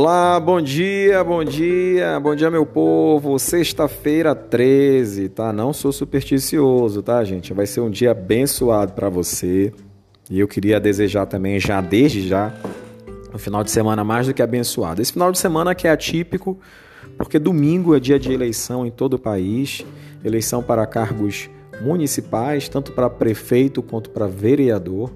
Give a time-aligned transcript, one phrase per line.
[0.00, 3.36] Olá, bom dia, bom dia, bom dia, meu povo.
[3.36, 5.52] Sexta-feira 13, tá?
[5.52, 7.52] Não sou supersticioso, tá, gente?
[7.52, 9.72] Vai ser um dia abençoado para você.
[10.30, 12.54] E eu queria desejar também, já desde já,
[13.34, 15.02] um final de semana mais do que abençoado.
[15.02, 16.56] Esse final de semana que é atípico,
[17.16, 19.84] porque domingo é dia de eleição em todo o país
[20.24, 25.10] eleição para cargos municipais, tanto para prefeito quanto para vereador.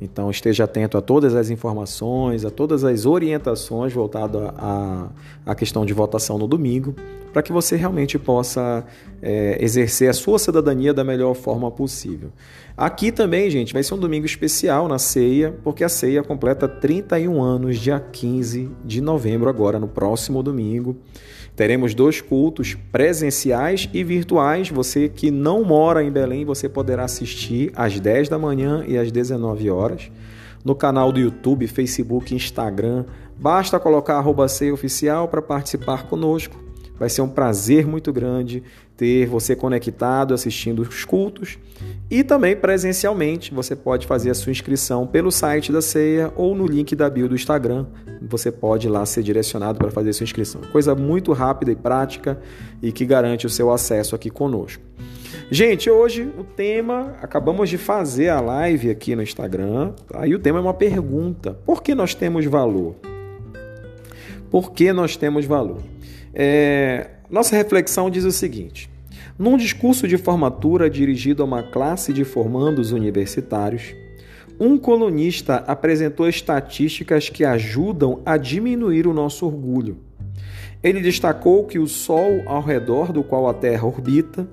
[0.00, 5.08] Então esteja atento a todas as informações, a todas as orientações voltadas à,
[5.44, 6.94] à questão de votação no domingo,
[7.32, 8.84] para que você realmente possa
[9.20, 12.30] é, exercer a sua cidadania da melhor forma possível.
[12.76, 17.42] Aqui também, gente, vai ser um domingo especial na ceia, porque a ceia completa 31
[17.42, 20.96] anos, dia 15 de novembro, agora no próximo domingo.
[21.58, 24.68] Teremos dois cultos presenciais e virtuais.
[24.70, 29.10] Você que não mora em Belém, você poderá assistir às 10 da manhã e às
[29.10, 29.87] 19 horas.
[30.64, 33.04] No canal do YouTube, Facebook, Instagram.
[33.38, 36.56] Basta colocar arroba oficial para participar conosco.
[36.98, 38.62] Vai ser um prazer muito grande
[38.96, 41.56] ter você conectado assistindo os cultos
[42.10, 46.66] e também presencialmente você pode fazer a sua inscrição pelo site da ceia ou no
[46.66, 47.86] link da bio do Instagram.
[48.20, 50.60] Você pode lá ser direcionado para fazer a sua inscrição.
[50.72, 52.40] Coisa muito rápida e prática
[52.82, 54.82] e que garante o seu acesso aqui conosco.
[55.50, 60.36] Gente, hoje o tema, acabamos de fazer a live aqui no Instagram, aí tá?
[60.36, 62.96] o tema é uma pergunta: por que nós temos valor?
[64.50, 65.82] Por que nós temos valor?
[66.34, 68.90] É, nossa reflexão diz o seguinte:
[69.38, 73.94] num discurso de formatura dirigido a uma classe de formandos universitários,
[74.60, 79.98] um colunista apresentou estatísticas que ajudam a diminuir o nosso orgulho.
[80.82, 84.48] Ele destacou que o Sol ao redor do qual a Terra orbita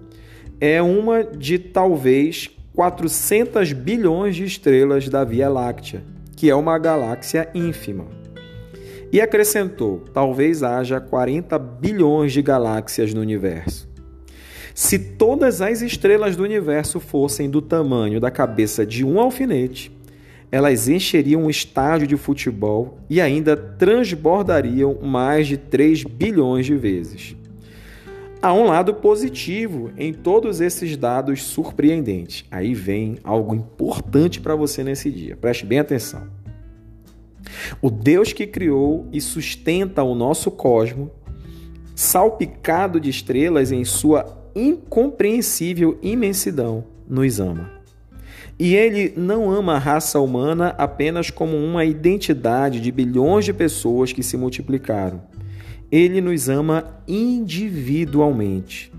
[0.60, 6.04] é uma de talvez 400 bilhões de estrelas da Via Láctea,
[6.36, 8.06] que é uma galáxia ínfima.
[9.12, 13.88] E acrescentou: talvez haja 40 bilhões de galáxias no universo.
[14.74, 19.90] Se todas as estrelas do universo fossem do tamanho da cabeça de um alfinete,
[20.52, 27.36] elas encheriam um estádio de futebol e ainda transbordariam mais de 3 bilhões de vezes.
[28.46, 32.46] Há um lado positivo em todos esses dados surpreendentes.
[32.52, 35.36] Aí vem algo importante para você nesse dia.
[35.36, 36.28] Preste bem atenção.
[37.82, 41.10] O Deus que criou e sustenta o nosso cosmo,
[41.96, 47.72] salpicado de estrelas em sua incompreensível imensidão, nos ama.
[48.60, 54.14] E ele não ama a raça humana apenas como uma identidade de bilhões de pessoas
[54.14, 55.24] que se multiplicaram.
[55.96, 58.92] Ele nos ama individualmente.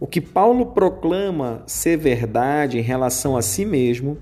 [0.00, 4.18] O que Paulo proclama ser verdade em relação a si mesmo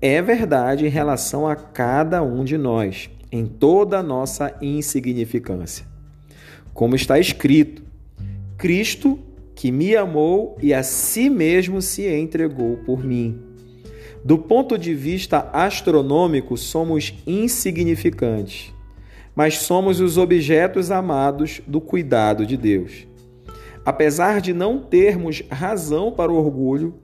[0.00, 5.84] é verdade em relação a cada um de nós em toda a nossa insignificância.
[6.72, 7.82] Como está escrito:
[8.56, 9.18] Cristo
[9.56, 13.40] que me amou e a si mesmo se entregou por mim.
[14.24, 18.72] Do ponto de vista astronômico, somos insignificantes,
[19.36, 23.06] mas somos os objetos amados do cuidado de Deus.
[23.84, 26.94] Apesar de não termos razão para o orgulho,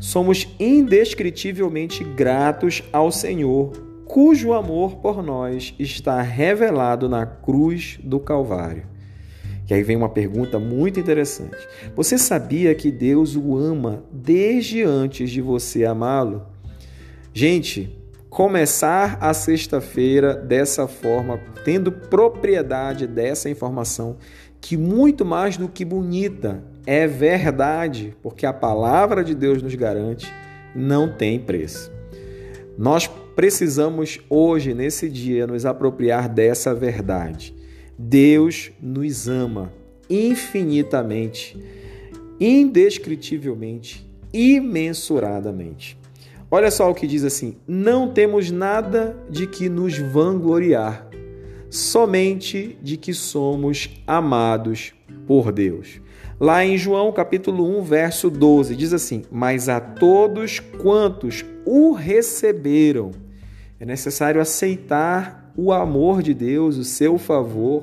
[0.00, 3.70] somos indescritivelmente gratos ao Senhor
[4.06, 8.86] cujo amor por nós está revelado na cruz do Calvário.
[9.68, 11.56] E aí vem uma pergunta muito interessante.
[11.94, 16.42] Você sabia que Deus o ama desde antes de você amá-lo?
[17.32, 17.96] Gente,
[18.34, 24.16] começar a sexta-feira dessa forma, tendo propriedade dessa informação,
[24.60, 30.26] que muito mais do que bonita, é verdade, porque a palavra de Deus nos garante,
[30.74, 31.92] não tem preço.
[32.76, 33.06] Nós
[33.36, 37.54] precisamos hoje, nesse dia, nos apropriar dessa verdade.
[37.96, 39.72] Deus nos ama
[40.10, 41.56] infinitamente,
[42.40, 46.02] indescritivelmente, imensuradamente.
[46.54, 51.04] Olha só o que diz assim: não temos nada de que nos vangloriar,
[51.68, 54.94] somente de que somos amados
[55.26, 56.00] por Deus.
[56.38, 63.10] Lá em João capítulo 1, verso 12, diz assim: Mas a todos quantos o receberam,
[63.80, 67.82] é necessário aceitar o amor de Deus, o seu favor.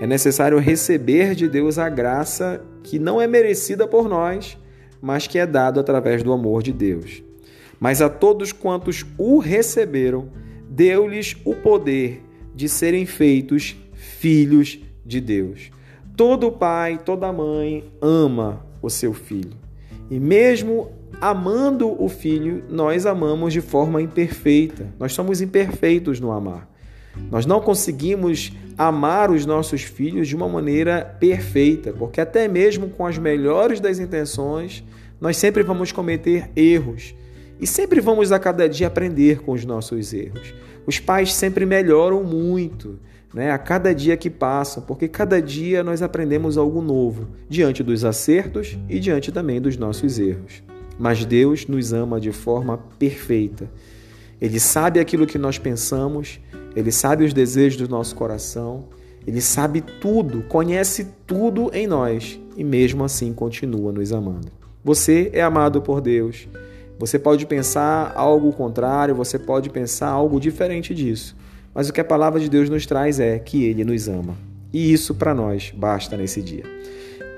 [0.00, 4.56] É necessário receber de Deus a graça que não é merecida por nós,
[5.00, 7.24] mas que é dado através do amor de Deus.
[7.82, 10.28] Mas a todos quantos o receberam,
[10.70, 12.22] deu-lhes o poder
[12.54, 15.72] de serem feitos filhos de Deus.
[16.16, 19.56] Todo pai, toda mãe ama o seu filho.
[20.08, 24.86] E mesmo amando o filho, nós amamos de forma imperfeita.
[24.96, 26.70] Nós somos imperfeitos no amar.
[27.32, 33.04] Nós não conseguimos amar os nossos filhos de uma maneira perfeita, porque até mesmo com
[33.04, 34.84] as melhores das intenções,
[35.20, 37.12] nós sempre vamos cometer erros
[37.62, 40.52] e sempre vamos a cada dia aprender com os nossos erros.
[40.84, 42.98] Os pais sempre melhoram muito,
[43.32, 48.04] né, a cada dia que passa, porque cada dia nós aprendemos algo novo, diante dos
[48.04, 50.60] acertos e diante também dos nossos erros.
[50.98, 53.70] Mas Deus nos ama de forma perfeita.
[54.40, 56.40] Ele sabe aquilo que nós pensamos,
[56.74, 58.86] ele sabe os desejos do nosso coração,
[59.24, 64.48] ele sabe tudo, conhece tudo em nós e mesmo assim continua nos amando.
[64.82, 66.48] Você é amado por Deus.
[66.98, 71.36] Você pode pensar algo contrário, você pode pensar algo diferente disso.
[71.74, 74.36] Mas o que a palavra de Deus nos traz é que ele nos ama.
[74.72, 76.64] E isso para nós basta nesse dia.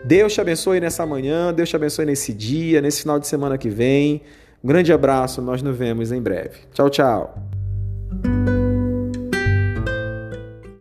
[0.05, 3.71] Deus te abençoe nessa manhã, Deus te abençoe nesse dia, nesse final de semana que
[3.71, 4.23] vem.
[4.62, 6.59] Um grande abraço, nós nos vemos em breve.
[6.73, 7.35] Tchau, tchau.